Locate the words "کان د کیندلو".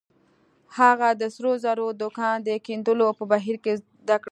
2.17-3.07